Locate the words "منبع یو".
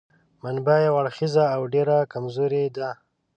0.43-0.95